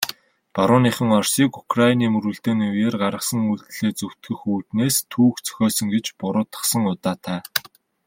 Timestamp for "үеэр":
2.75-2.95